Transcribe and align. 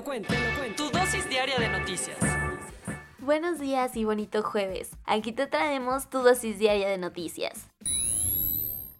lo 0.00 0.04
cuento, 0.04 0.32
lo 0.32 0.58
cuento. 0.58 0.84
Tu 0.84 0.98
dosis 0.98 1.28
diaria 1.28 1.58
de 1.58 1.68
noticias. 1.68 2.16
Buenos 3.18 3.58
días 3.58 3.94
y 3.96 4.06
bonito 4.06 4.42
jueves. 4.42 4.92
Aquí 5.04 5.32
te 5.32 5.46
traemos 5.46 6.08
tu 6.08 6.20
dosis 6.20 6.58
diaria 6.58 6.88
de 6.88 6.96
noticias. 6.96 7.68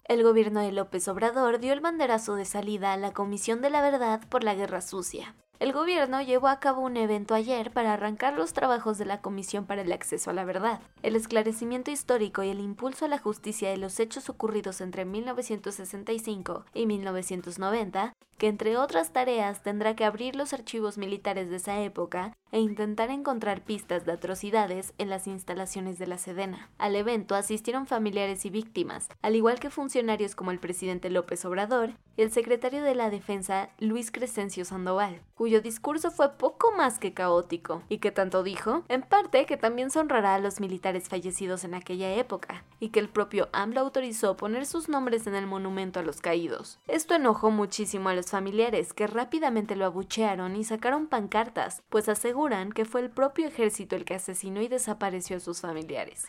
El 0.05 0.21
gobierno 0.21 0.61
de 0.61 0.71
López 0.71 1.07
Obrador 1.07 1.59
dio 1.59 1.73
el 1.73 1.79
banderazo 1.79 2.35
de 2.35 2.45
salida 2.45 2.93
a 2.93 2.97
la 2.97 3.13
Comisión 3.13 3.61
de 3.61 3.71
la 3.71 3.81
Verdad 3.81 4.21
por 4.29 4.43
la 4.43 4.53
Guerra 4.53 4.81
Sucia. 4.81 5.33
El 5.61 5.73
gobierno 5.73 6.23
llevó 6.23 6.47
a 6.47 6.59
cabo 6.59 6.81
un 6.81 6.97
evento 6.97 7.35
ayer 7.35 7.69
para 7.69 7.93
arrancar 7.93 8.33
los 8.33 8.51
trabajos 8.51 8.97
de 8.97 9.05
la 9.05 9.21
Comisión 9.21 9.67
para 9.67 9.83
el 9.83 9.91
Acceso 9.91 10.31
a 10.31 10.33
la 10.33 10.43
Verdad, 10.43 10.81
el 11.03 11.15
esclarecimiento 11.15 11.91
histórico 11.91 12.41
y 12.41 12.49
el 12.49 12.59
impulso 12.59 13.05
a 13.05 13.07
la 13.07 13.19
justicia 13.19 13.69
de 13.69 13.77
los 13.77 13.99
hechos 13.99 14.27
ocurridos 14.27 14.81
entre 14.81 15.05
1965 15.05 16.65
y 16.73 16.87
1990, 16.87 18.15
que 18.39 18.47
entre 18.47 18.75
otras 18.75 19.13
tareas 19.13 19.61
tendrá 19.61 19.95
que 19.95 20.03
abrir 20.03 20.35
los 20.35 20.51
archivos 20.51 20.97
militares 20.97 21.51
de 21.51 21.57
esa 21.57 21.79
época 21.79 22.35
e 22.51 22.59
intentar 22.59 23.11
encontrar 23.11 23.63
pistas 23.63 24.03
de 24.03 24.13
atrocidades 24.13 24.95
en 24.97 25.09
las 25.09 25.27
instalaciones 25.27 25.99
de 25.99 26.07
la 26.07 26.17
Sedena. 26.17 26.71
Al 26.79 26.95
evento 26.95 27.35
asistieron 27.35 27.85
familiares 27.85 28.43
y 28.45 28.49
víctimas, 28.49 29.09
al 29.21 29.35
igual 29.35 29.59
que 29.59 29.69
funcionarios 29.69 30.33
como 30.33 30.49
el 30.49 30.59
presidente 30.59 31.11
López 31.11 31.45
Obrador 31.45 31.91
y 32.17 32.23
el 32.23 32.31
secretario 32.31 32.81
de 32.81 32.95
la 32.95 33.11
Defensa 33.11 33.69
Luis 33.77 34.09
Crescencio 34.11 34.65
Sandoval, 34.65 35.21
cuyo 35.35 35.50
discurso 35.59 36.11
fue 36.11 36.37
poco 36.37 36.71
más 36.71 36.99
que 36.99 37.13
caótico. 37.13 37.83
¿Y 37.89 37.97
que 37.97 38.11
tanto 38.11 38.43
dijo? 38.43 38.83
En 38.87 39.01
parte 39.01 39.45
que 39.45 39.57
también 39.57 39.91
se 39.91 39.99
honrará 39.99 40.35
a 40.35 40.39
los 40.39 40.61
militares 40.61 41.09
fallecidos 41.09 41.65
en 41.65 41.73
aquella 41.73 42.13
época, 42.13 42.63
y 42.79 42.89
que 42.89 43.01
el 43.01 43.09
propio 43.09 43.49
AMLO 43.51 43.81
autorizó 43.81 44.37
poner 44.37 44.65
sus 44.65 44.87
nombres 44.87 45.27
en 45.27 45.35
el 45.35 45.47
monumento 45.47 45.99
a 45.99 46.03
los 46.03 46.21
caídos. 46.21 46.79
Esto 46.87 47.15
enojó 47.15 47.51
muchísimo 47.51 48.07
a 48.07 48.13
los 48.13 48.27
familiares, 48.27 48.93
que 48.93 49.07
rápidamente 49.07 49.75
lo 49.75 49.85
abuchearon 49.85 50.55
y 50.55 50.63
sacaron 50.63 51.07
pancartas, 51.07 51.83
pues 51.89 52.07
aseguran 52.07 52.71
que 52.71 52.85
fue 52.85 53.01
el 53.01 53.09
propio 53.09 53.47
ejército 53.47 53.95
el 53.95 54.05
que 54.05 54.15
asesinó 54.15 54.61
y 54.61 54.67
desapareció 54.67 55.37
a 55.37 55.41
sus 55.41 55.59
familiares. 55.59 56.27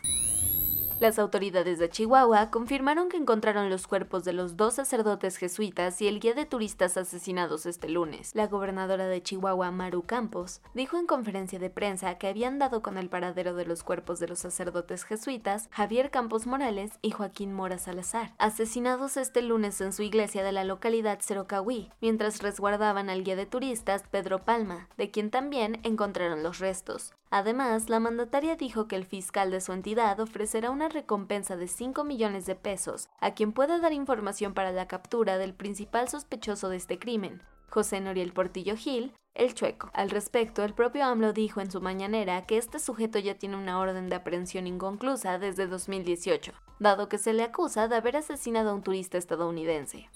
Las 1.03 1.19
autoridades 1.19 1.79
de 1.79 1.89
Chihuahua 1.89 2.49
confirmaron 2.49 3.09
que 3.09 3.17
encontraron 3.17 3.69
los 3.69 3.87
cuerpos 3.87 4.23
de 4.23 4.31
los 4.31 4.55
dos 4.55 4.75
sacerdotes 4.75 5.35
jesuitas 5.35 6.01
y 6.01 6.07
el 6.07 6.21
guía 6.21 6.33
de 6.33 6.45
turistas 6.45 6.95
asesinados 6.95 7.65
este 7.65 7.89
lunes. 7.89 8.31
La 8.33 8.47
gobernadora 8.47 9.05
de 9.07 9.21
Chihuahua, 9.21 9.69
Maru 9.71 10.03
Campos, 10.03 10.61
dijo 10.73 10.97
en 10.97 11.05
conferencia 11.05 11.59
de 11.59 11.69
prensa 11.69 12.17
que 12.17 12.27
habían 12.27 12.57
dado 12.57 12.81
con 12.81 12.97
el 12.97 13.09
paradero 13.09 13.53
de 13.53 13.65
los 13.65 13.83
cuerpos 13.83 14.21
de 14.21 14.29
los 14.29 14.39
sacerdotes 14.39 15.03
jesuitas 15.03 15.67
Javier 15.71 16.09
Campos 16.09 16.47
Morales 16.47 16.91
y 17.01 17.11
Joaquín 17.11 17.51
Mora 17.51 17.79
Salazar, 17.79 18.33
asesinados 18.37 19.17
este 19.17 19.41
lunes 19.41 19.81
en 19.81 19.91
su 19.91 20.03
iglesia 20.03 20.41
de 20.41 20.53
la 20.53 20.63
localidad 20.63 21.19
Cerocahui, 21.19 21.91
mientras 21.99 22.41
resguardaban 22.41 23.09
al 23.09 23.25
guía 23.25 23.35
de 23.35 23.45
turistas 23.45 24.03
Pedro 24.09 24.45
Palma, 24.45 24.87
de 24.95 25.11
quien 25.11 25.31
también 25.31 25.81
encontraron 25.83 26.43
los 26.43 26.59
restos. 26.59 27.13
Además, 27.35 27.89
la 27.89 27.99
mandataria 27.99 28.55
dijo 28.55 28.87
que 28.87 28.95
el 28.95 29.07
fiscal 29.07 29.49
de 29.49 29.59
su 29.59 29.73
entidad 29.73 30.19
ofrecerá 30.19 30.69
una 30.69 30.87
recompensa 30.93 31.57
de 31.57 31.67
5 31.67 32.03
millones 32.03 32.45
de 32.45 32.55
pesos 32.55 33.09
a 33.19 33.33
quien 33.33 33.51
pueda 33.51 33.79
dar 33.79 33.93
información 33.93 34.53
para 34.53 34.71
la 34.71 34.87
captura 34.87 35.37
del 35.37 35.53
principal 35.53 36.07
sospechoso 36.07 36.69
de 36.69 36.77
este 36.77 36.99
crimen, 36.99 37.41
José 37.69 37.99
Noriel 37.99 38.33
Portillo 38.33 38.75
Gil, 38.75 39.13
el 39.33 39.55
chueco. 39.55 39.89
Al 39.93 40.11
respecto, 40.11 40.63
el 40.63 40.73
propio 40.73 41.05
AMLO 41.05 41.33
dijo 41.33 41.59
en 41.59 41.71
su 41.71 41.81
mañanera 41.81 42.45
que 42.45 42.57
este 42.57 42.79
sujeto 42.79 43.19
ya 43.19 43.35
tiene 43.35 43.57
una 43.57 43.79
orden 43.79 44.09
de 44.09 44.15
aprehensión 44.15 44.67
inconclusa 44.67 45.39
desde 45.39 45.67
2018, 45.67 46.53
dado 46.79 47.09
que 47.09 47.17
se 47.17 47.33
le 47.33 47.43
acusa 47.43 47.87
de 47.87 47.95
haber 47.95 48.17
asesinado 48.17 48.69
a 48.69 48.73
un 48.75 48.83
turista 48.83 49.17
estadounidense. 49.17 50.07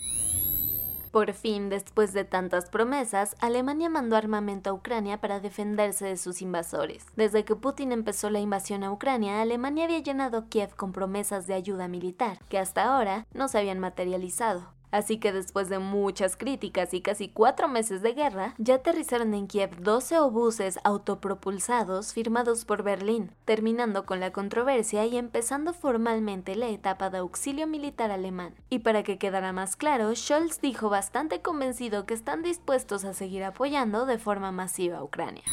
Por 1.11 1.33
fin, 1.33 1.69
después 1.69 2.13
de 2.13 2.25
tantas 2.25 2.69
promesas, 2.69 3.35
Alemania 3.39 3.89
mandó 3.89 4.15
armamento 4.15 4.69
a 4.69 4.73
Ucrania 4.73 5.19
para 5.19 5.39
defenderse 5.39 6.05
de 6.05 6.17
sus 6.17 6.41
invasores. 6.41 7.05
Desde 7.15 7.45
que 7.45 7.55
Putin 7.55 7.91
empezó 7.91 8.29
la 8.29 8.39
invasión 8.39 8.83
a 8.83 8.91
Ucrania, 8.91 9.41
Alemania 9.41 9.85
había 9.85 9.99
llenado 9.99 10.49
Kiev 10.49 10.75
con 10.75 10.91
promesas 10.91 11.47
de 11.47 11.53
ayuda 11.53 11.87
militar, 11.87 12.39
que 12.49 12.59
hasta 12.59 12.83
ahora 12.83 13.25
no 13.33 13.47
se 13.47 13.57
habían 13.57 13.79
materializado. 13.79 14.76
Así 14.91 15.17
que 15.17 15.31
después 15.31 15.69
de 15.69 15.79
muchas 15.79 16.37
críticas 16.37 16.93
y 16.93 17.01
casi 17.01 17.29
cuatro 17.29 17.67
meses 17.67 18.01
de 18.01 18.13
guerra, 18.13 18.55
ya 18.57 18.75
aterrizaron 18.75 19.33
en 19.33 19.47
Kiev 19.47 19.81
12 19.81 20.19
obuses 20.19 20.79
autopropulsados 20.83 22.13
firmados 22.13 22.65
por 22.65 22.83
Berlín, 22.83 23.31
terminando 23.45 24.05
con 24.05 24.19
la 24.19 24.31
controversia 24.31 25.05
y 25.05 25.17
empezando 25.17 25.73
formalmente 25.73 26.55
la 26.55 26.69
etapa 26.69 27.09
de 27.09 27.19
auxilio 27.19 27.67
militar 27.67 28.11
alemán. 28.11 28.55
Y 28.69 28.79
para 28.79 29.03
que 29.03 29.17
quedara 29.17 29.53
más 29.53 29.75
claro, 29.75 30.13
Scholz 30.15 30.61
dijo 30.61 30.89
bastante 30.89 31.41
convencido 31.41 32.05
que 32.05 32.13
están 32.13 32.41
dispuestos 32.41 33.05
a 33.05 33.13
seguir 33.13 33.43
apoyando 33.43 34.05
de 34.05 34.17
forma 34.17 34.51
masiva 34.51 34.97
a 34.97 35.03
Ucrania. 35.03 35.43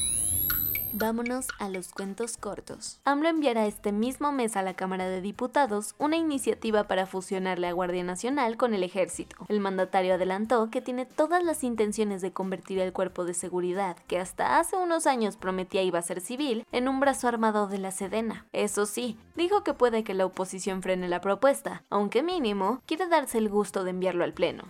Vámonos 0.97 1.49
a 1.59 1.69
los 1.69 1.89
cuentos 1.89 2.37
cortos. 2.37 3.01
AMLO 3.05 3.29
enviará 3.29 3.67
este 3.67 3.91
mismo 3.91 4.31
mes 4.31 4.57
a 4.57 4.63
la 4.63 4.75
Cámara 4.75 5.09
de 5.09 5.21
Diputados 5.21 5.97
una 5.99 6.17
iniciativa 6.17 6.85
para 6.85 7.07
fusionar 7.07 7.59
la 7.59 7.73
Guardia 7.73 8.05
Nacional 8.05 8.57
con 8.57 8.75
el 8.75 8.85
Ejército. 8.85 9.35
El 9.49 9.59
mandatario 9.59 10.15
adelantó 10.15 10.71
que 10.71 10.81
tiene 10.81 11.05
todas 11.05 11.43
las 11.43 11.65
intenciones 11.65 12.23
de 12.23 12.33
convertir 12.33 12.79
el 12.79 12.93
cuerpo 12.93 13.25
de 13.25 13.35
seguridad, 13.35 13.97
que 14.07 14.21
hasta 14.21 14.61
hace 14.61 14.77
unos 14.77 15.09
años 15.09 15.37
prometía 15.37 15.83
iba 15.83 15.99
a 15.99 16.03
ser 16.03 16.21
civil, 16.21 16.65
en 16.71 16.87
un 16.87 17.01
brazo 17.01 17.27
armado 17.27 17.67
de 17.67 17.79
la 17.79 17.91
Sedena. 17.91 18.47
Eso 18.53 18.87
sí, 18.87 19.19
dijo 19.35 19.65
que 19.65 19.75
puede 19.75 20.05
que 20.05 20.15
la 20.15 20.27
oposición 20.27 20.81
frene 20.81 21.09
la 21.09 21.21
propuesta, 21.21 21.83
aunque 21.91 22.23
mínimo 22.23 22.83
quiere 22.87 23.09
darse 23.09 23.39
el 23.39 23.49
gusto 23.49 23.83
de 23.83 23.91
enviarlo 23.91 24.23
al 24.23 24.33
Pleno. 24.33 24.63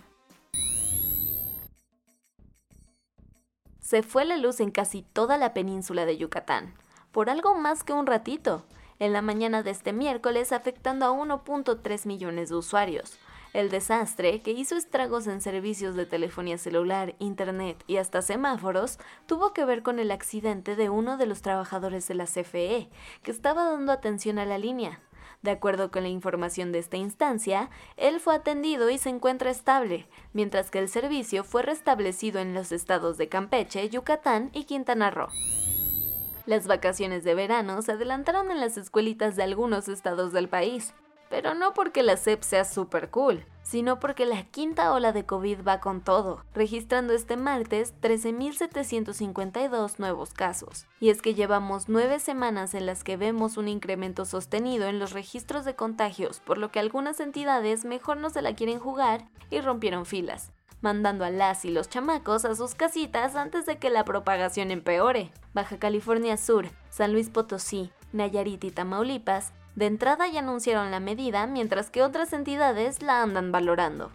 Se 3.95 4.03
fue 4.03 4.25
la 4.25 4.35
luz 4.35 4.59
en 4.59 4.71
casi 4.71 5.03
toda 5.03 5.37
la 5.37 5.53
península 5.53 6.05
de 6.05 6.17
Yucatán, 6.17 6.73
por 7.13 7.29
algo 7.29 7.55
más 7.55 7.85
que 7.85 7.93
un 7.93 8.05
ratito, 8.05 8.65
en 8.99 9.13
la 9.13 9.21
mañana 9.21 9.63
de 9.63 9.71
este 9.71 9.93
miércoles 9.93 10.51
afectando 10.51 11.05
a 11.05 11.11
1.3 11.13 12.05
millones 12.05 12.49
de 12.49 12.55
usuarios. 12.55 13.17
El 13.53 13.69
desastre, 13.69 14.41
que 14.41 14.51
hizo 14.51 14.75
estragos 14.75 15.27
en 15.27 15.39
servicios 15.39 15.95
de 15.95 16.05
telefonía 16.05 16.57
celular, 16.57 17.15
internet 17.19 17.81
y 17.87 17.95
hasta 17.95 18.21
semáforos, 18.21 18.99
tuvo 19.27 19.53
que 19.53 19.63
ver 19.63 19.81
con 19.81 19.99
el 19.99 20.11
accidente 20.11 20.75
de 20.75 20.89
uno 20.89 21.15
de 21.15 21.27
los 21.27 21.41
trabajadores 21.41 22.05
de 22.09 22.15
la 22.15 22.25
CFE, 22.25 22.89
que 23.23 23.31
estaba 23.31 23.63
dando 23.63 23.93
atención 23.93 24.39
a 24.39 24.45
la 24.45 24.57
línea. 24.57 24.99
De 25.45 25.51
acuerdo 25.51 25.91
con 25.91 26.01
la 26.01 26.09
información 26.09 26.71
de 26.71 26.79
esta 26.79 26.97
instancia, 26.97 27.69
él 27.97 28.19
fue 28.19 28.33
atendido 28.33 28.89
y 28.89 28.97
se 28.97 29.09
encuentra 29.09 29.51
estable, 29.51 30.07
mientras 30.33 30.71
que 30.71 30.79
el 30.79 30.89
servicio 30.89 31.43
fue 31.43 31.61
restablecido 31.61 32.39
en 32.39 32.55
los 32.55 32.71
estados 32.71 33.19
de 33.19 33.29
Campeche, 33.29 33.87
Yucatán 33.87 34.49
y 34.53 34.63
Quintana 34.63 35.11
Roo. 35.11 35.27
Las 36.47 36.65
vacaciones 36.65 37.23
de 37.23 37.35
verano 37.35 37.79
se 37.83 37.91
adelantaron 37.91 38.49
en 38.49 38.59
las 38.59 38.75
escuelitas 38.75 39.35
de 39.35 39.43
algunos 39.43 39.87
estados 39.87 40.33
del 40.33 40.49
país, 40.49 40.95
pero 41.29 41.53
no 41.53 41.75
porque 41.75 42.01
la 42.01 42.17
SEP 42.17 42.41
sea 42.41 42.65
super 42.65 43.11
cool, 43.11 43.45
sino 43.65 43.99
porque 43.99 44.25
la 44.25 44.43
quinta 44.43 44.93
ola 44.93 45.11
de 45.11 45.25
COVID 45.25 45.67
va 45.67 45.79
con 45.79 46.01
todo, 46.01 46.45
registrando 46.53 47.13
este 47.13 47.35
martes 47.35 47.95
13.752 47.99 49.97
nuevos 49.97 50.33
casos. 50.33 50.85
Y 50.99 51.09
es 51.09 51.21
que 51.21 51.33
llevamos 51.33 51.89
nueve 51.89 52.19
semanas 52.19 52.75
en 52.75 52.85
las 52.85 53.03
que 53.03 53.17
vemos 53.17 53.57
un 53.57 53.67
incremento 53.67 54.23
sostenido 54.23 54.87
en 54.87 54.99
los 54.99 55.13
registros 55.13 55.65
de 55.65 55.75
contagios, 55.75 56.39
por 56.41 56.59
lo 56.59 56.71
que 56.71 56.79
algunas 56.79 57.19
entidades 57.19 57.85
mejor 57.85 58.17
no 58.17 58.29
se 58.29 58.43
la 58.43 58.53
quieren 58.53 58.79
jugar 58.79 59.25
y 59.49 59.59
rompieron 59.61 60.05
filas 60.05 60.51
mandando 60.81 61.25
a 61.25 61.31
las 61.31 61.65
y 61.65 61.71
los 61.71 61.89
chamacos 61.89 62.45
a 62.45 62.53
sus 62.53 62.75
casitas 62.75 63.35
antes 63.35 63.65
de 63.65 63.79
que 63.79 63.89
la 63.89 64.05
propagación 64.05 64.69
empeore. 64.69 65.31
Baja 65.55 65.79
California 65.79 66.37
Sur, 66.37 66.67
San 66.91 67.11
Luis 67.11 67.31
Potosí, 67.31 67.89
Nayarit 68.13 68.63
y 68.63 68.69
Tamaulipas 68.69 69.51
de 69.75 69.85
entrada 69.85 70.27
ya 70.27 70.39
anunciaron 70.39 70.91
la 70.91 70.99
medida, 70.99 71.47
mientras 71.47 71.89
que 71.89 72.03
otras 72.03 72.33
entidades 72.33 73.01
la 73.01 73.21
andan 73.21 73.51
valorando. 73.51 74.11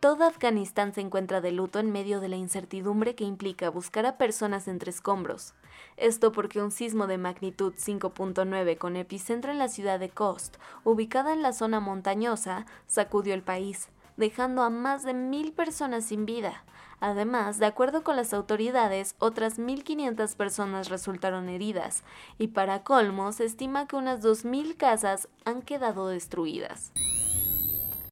Todo 0.00 0.24
Afganistán 0.24 0.94
se 0.94 1.00
encuentra 1.00 1.40
de 1.40 1.50
luto 1.50 1.80
en 1.80 1.90
medio 1.90 2.20
de 2.20 2.28
la 2.28 2.36
incertidumbre 2.36 3.14
que 3.14 3.24
implica 3.24 3.70
buscar 3.70 4.06
a 4.06 4.18
personas 4.18 4.68
entre 4.68 4.90
escombros. 4.90 5.54
Esto 5.96 6.30
porque 6.32 6.62
un 6.62 6.70
sismo 6.70 7.06
de 7.06 7.18
magnitud 7.18 7.74
5.9 7.74 8.78
con 8.78 8.94
epicentro 8.94 9.50
en 9.50 9.58
la 9.58 9.68
ciudad 9.68 9.98
de 9.98 10.10
Khost, 10.10 10.58
ubicada 10.84 11.32
en 11.32 11.42
la 11.42 11.52
zona 11.52 11.80
montañosa, 11.80 12.66
sacudió 12.86 13.34
el 13.34 13.42
país, 13.42 13.88
dejando 14.16 14.62
a 14.62 14.70
más 14.70 15.02
de 15.02 15.14
mil 15.14 15.52
personas 15.52 16.06
sin 16.06 16.26
vida. 16.26 16.64
Además, 17.00 17.58
de 17.58 17.66
acuerdo 17.66 18.02
con 18.02 18.16
las 18.16 18.32
autoridades, 18.32 19.16
otras 19.18 19.58
1.500 19.58 20.34
personas 20.34 20.88
resultaron 20.88 21.48
heridas, 21.48 22.02
y 22.38 22.48
para 22.48 22.82
colmo 22.82 23.32
se 23.32 23.44
estima 23.44 23.86
que 23.86 23.96
unas 23.96 24.22
2.000 24.22 24.76
casas 24.76 25.28
han 25.44 25.60
quedado 25.60 26.08
destruidas. 26.08 26.92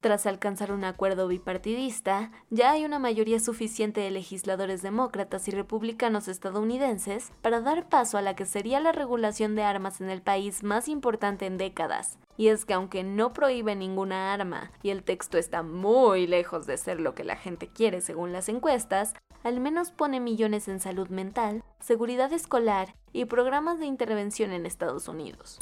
Tras 0.05 0.27
alcanzar 0.27 0.71
un 0.71 0.83
acuerdo 0.83 1.27
bipartidista, 1.27 2.29
ya 2.51 2.69
hay 2.69 2.85
una 2.85 2.99
mayoría 2.99 3.39
suficiente 3.39 4.01
de 4.01 4.11
legisladores 4.11 4.83
demócratas 4.83 5.47
y 5.47 5.51
republicanos 5.51 6.27
estadounidenses 6.27 7.31
para 7.41 7.59
dar 7.59 7.89
paso 7.89 8.19
a 8.19 8.21
la 8.21 8.35
que 8.35 8.45
sería 8.45 8.79
la 8.79 8.91
regulación 8.91 9.55
de 9.55 9.63
armas 9.63 10.01
en 10.01 10.11
el 10.11 10.21
país 10.21 10.61
más 10.61 10.89
importante 10.89 11.47
en 11.47 11.57
décadas. 11.57 12.19
Y 12.37 12.49
es 12.49 12.65
que 12.65 12.75
aunque 12.75 13.03
no 13.03 13.33
prohíbe 13.33 13.75
ninguna 13.75 14.31
arma 14.31 14.71
y 14.83 14.91
el 14.91 15.01
texto 15.01 15.39
está 15.39 15.63
muy 15.63 16.27
lejos 16.27 16.67
de 16.67 16.77
ser 16.77 16.99
lo 16.99 17.15
que 17.15 17.23
la 17.23 17.35
gente 17.35 17.67
quiere 17.67 17.99
según 17.99 18.31
las 18.31 18.47
encuestas, 18.47 19.15
al 19.43 19.59
menos 19.59 19.89
pone 19.89 20.19
millones 20.19 20.67
en 20.67 20.79
salud 20.79 21.09
mental, 21.09 21.63
seguridad 21.79 22.31
escolar 22.31 22.93
y 23.11 23.25
programas 23.25 23.79
de 23.79 23.87
intervención 23.87 24.51
en 24.51 24.67
Estados 24.67 25.07
Unidos. 25.07 25.57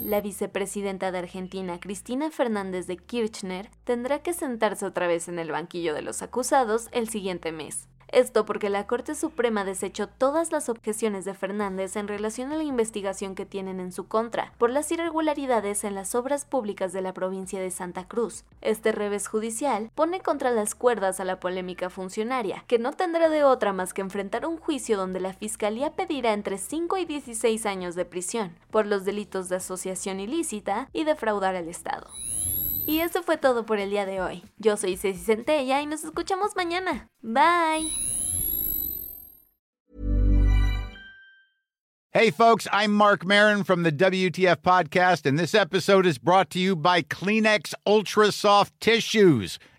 La 0.00 0.20
vicepresidenta 0.20 1.12
de 1.12 1.18
Argentina, 1.18 1.78
Cristina 1.78 2.30
Fernández 2.30 2.86
de 2.86 2.96
Kirchner, 2.96 3.70
tendrá 3.84 4.22
que 4.22 4.32
sentarse 4.32 4.86
otra 4.86 5.06
vez 5.06 5.28
en 5.28 5.38
el 5.38 5.50
banquillo 5.50 5.94
de 5.94 6.02
los 6.02 6.22
acusados 6.22 6.88
el 6.92 7.08
siguiente 7.08 7.52
mes. 7.52 7.88
Esto 8.12 8.44
porque 8.44 8.68
la 8.68 8.86
Corte 8.86 9.14
Suprema 9.14 9.64
desechó 9.64 10.06
todas 10.06 10.52
las 10.52 10.68
objeciones 10.68 11.24
de 11.24 11.32
Fernández 11.32 11.96
en 11.96 12.08
relación 12.08 12.52
a 12.52 12.56
la 12.56 12.62
investigación 12.62 13.34
que 13.34 13.46
tienen 13.46 13.80
en 13.80 13.90
su 13.90 14.06
contra 14.06 14.52
por 14.58 14.68
las 14.68 14.92
irregularidades 14.92 15.82
en 15.82 15.94
las 15.94 16.14
obras 16.14 16.44
públicas 16.44 16.92
de 16.92 17.00
la 17.00 17.14
provincia 17.14 17.58
de 17.58 17.70
Santa 17.70 18.06
Cruz. 18.06 18.44
Este 18.60 18.92
revés 18.92 19.28
judicial 19.28 19.90
pone 19.94 20.20
contra 20.20 20.50
las 20.50 20.74
cuerdas 20.74 21.20
a 21.20 21.24
la 21.24 21.40
polémica 21.40 21.88
funcionaria, 21.88 22.64
que 22.66 22.78
no 22.78 22.92
tendrá 22.92 23.30
de 23.30 23.44
otra 23.44 23.72
más 23.72 23.94
que 23.94 24.02
enfrentar 24.02 24.44
un 24.44 24.58
juicio 24.58 24.98
donde 24.98 25.18
la 25.18 25.32
Fiscalía 25.32 25.92
pedirá 25.92 26.34
entre 26.34 26.58
5 26.58 26.98
y 26.98 27.06
16 27.06 27.64
años 27.64 27.94
de 27.94 28.04
prisión 28.04 28.54
por 28.70 28.86
los 28.86 29.06
delitos 29.06 29.48
de 29.48 29.56
asociación 29.56 30.20
ilícita 30.20 30.90
y 30.92 31.04
defraudar 31.04 31.56
al 31.56 31.68
Estado. 31.68 32.08
Y 32.86 32.98
eso 32.98 33.22
fue 33.22 33.36
todo 33.36 33.64
por 33.64 33.78
el 33.78 33.90
día 33.90 34.06
de 34.06 34.20
hoy. 34.20 34.42
Yo 34.58 34.76
soy 34.76 34.96
Ceci 34.96 35.24
Centella 35.24 35.80
y 35.80 35.86
nos 35.86 36.04
escuchamos 36.04 36.56
mañana. 36.56 37.08
Bye. 37.22 37.90
Hey, 42.14 42.30
folks, 42.30 42.68
I'm 42.70 42.92
Mark 42.92 43.24
Marin 43.24 43.64
from 43.64 43.84
the 43.84 43.90
WTF 43.90 44.56
Podcast, 44.56 45.24
and 45.24 45.38
this 45.38 45.54
episode 45.54 46.04
is 46.04 46.18
brought 46.18 46.50
to 46.50 46.58
you 46.58 46.76
by 46.76 47.00
Kleenex 47.00 47.72
Ultra 47.86 48.30
Soft 48.30 48.78
Tissues 48.80 49.58